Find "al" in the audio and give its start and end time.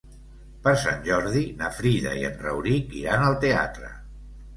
3.27-3.37